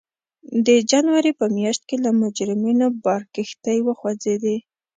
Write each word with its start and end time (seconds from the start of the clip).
د 0.65 0.67
جنورۍ 0.89 1.33
په 1.39 1.45
میاشت 1.57 1.81
کې 1.89 1.97
له 2.05 2.09
مجرمینو 2.21 2.87
بار 3.03 3.21
کښتۍ 3.33 3.77
وخوځېدې. 3.83 4.57